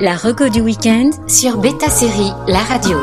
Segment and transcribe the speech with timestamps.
[0.00, 3.00] La reco du week-end sur Beta Série, la radio.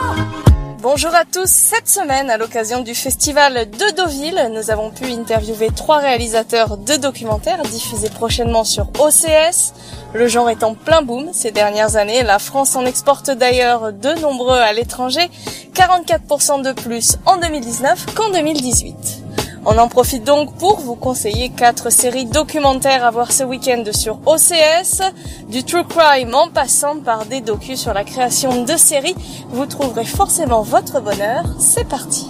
[0.81, 1.49] Bonjour à tous.
[1.49, 6.95] Cette semaine, à l'occasion du festival de Deauville, nous avons pu interviewer trois réalisateurs de
[6.95, 9.73] documentaires diffusés prochainement sur OCS.
[10.13, 12.23] Le genre est en plein boom ces dernières années.
[12.23, 15.29] La France en exporte d'ailleurs de nombreux à l'étranger,
[15.73, 19.24] 44% de plus en 2019 qu'en 2018.
[19.67, 24.19] On en profite donc pour vous conseiller quatre séries documentaires à voir ce week-end sur
[24.27, 25.01] OCS,
[25.49, 29.15] du true crime en passant par des docus sur la création de séries.
[29.49, 31.45] Vous trouverez forcément votre bonheur.
[31.57, 32.27] C'est parti.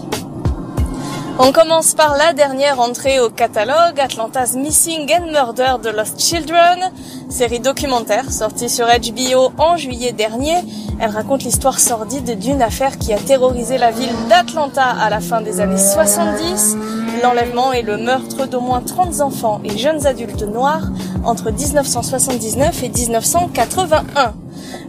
[1.37, 6.93] On commence par la dernière entrée au catalogue, Atlanta's Missing and Murder de Lost Children,
[7.29, 10.55] série documentaire sortie sur HBO en juillet dernier.
[11.01, 15.41] Elle raconte l'histoire sordide d'une affaire qui a terrorisé la ville d'Atlanta à la fin
[15.41, 20.89] des années 70 l'enlèvement et le meurtre d'au moins 30 enfants et jeunes adultes noirs
[21.23, 24.33] entre 1979 et 1981.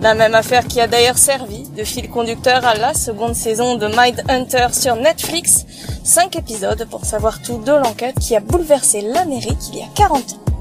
[0.00, 3.86] La même affaire qui a d'ailleurs servi de fil conducteur à la seconde saison de
[3.86, 5.66] Mind Hunter sur Netflix.
[6.04, 10.16] Cinq épisodes pour savoir tout de l'enquête qui a bouleversé l'Amérique il y a 40
[10.16, 10.55] ans.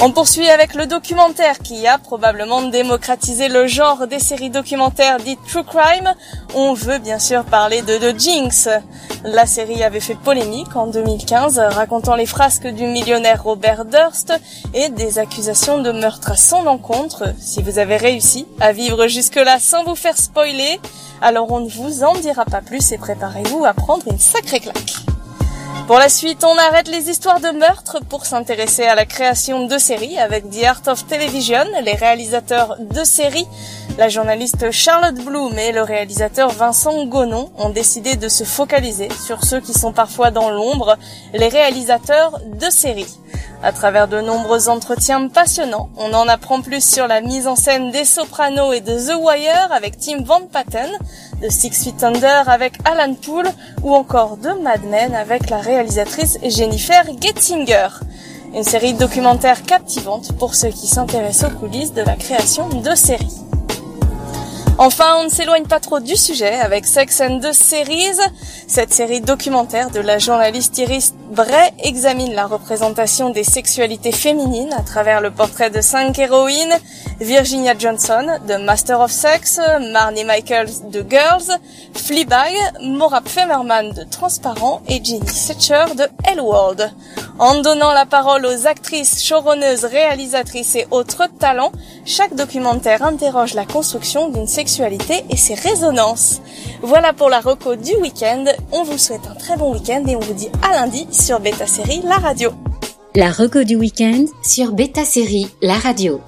[0.00, 5.40] On poursuit avec le documentaire qui a probablement démocratisé le genre des séries documentaires dites
[5.48, 6.14] True Crime.
[6.54, 8.68] On veut bien sûr parler de The Jinx.
[9.24, 14.32] La série avait fait polémique en 2015, racontant les frasques du millionnaire Robert Durst
[14.72, 17.34] et des accusations de meurtre à son encontre.
[17.40, 20.78] Si vous avez réussi à vivre jusque-là sans vous faire spoiler,
[21.20, 25.07] alors on ne vous en dira pas plus et préparez-vous à prendre une sacrée claque.
[25.88, 29.78] Pour la suite, on arrête les histoires de meurtre pour s'intéresser à la création de
[29.78, 33.48] séries avec The Art of Television, les réalisateurs de séries.
[33.96, 39.42] La journaliste Charlotte Bloom et le réalisateur Vincent Gonon ont décidé de se focaliser sur
[39.42, 40.98] ceux qui sont parfois dans l'ombre,
[41.32, 43.18] les réalisateurs de séries.
[43.60, 47.90] À travers de nombreux entretiens passionnants, on en apprend plus sur la mise en scène
[47.90, 50.88] des Sopranos et de The Wire avec Tim Van Patten,
[51.42, 53.50] de Six Feet Under avec Alan Poole
[53.82, 57.88] ou encore de Mad Men avec la réalisatrice Jennifer Gettinger.
[58.54, 63.47] Une série documentaire captivante pour ceux qui s'intéressent aux coulisses de la création de séries.
[64.80, 68.20] Enfin, on ne s'éloigne pas trop du sujet avec Sex and the Series.
[68.68, 74.82] Cette série documentaire de la journaliste Iris Bray examine la représentation des sexualités féminines à
[74.82, 76.78] travers le portrait de cinq héroïnes.
[77.18, 79.60] Virginia Johnson de Master of Sex,
[79.92, 81.58] Marnie Michaels de Girls,
[81.94, 86.92] Fleabag, Maura Femerman de Transparent et Jenny Setcher de World.
[87.40, 91.72] En donnant la parole aux actrices, showrunneuses, réalisatrices et autres talents,
[92.04, 94.46] chaque documentaire interroge la construction d'une
[95.30, 96.40] et ses résonances.
[96.82, 98.44] Voilà pour la reco du week-end.
[98.70, 101.66] On vous souhaite un très bon week-end et on vous dit à lundi sur Beta
[101.66, 102.50] Série, la radio.
[103.14, 106.20] La reco du week-end sur Beta Série, la radio.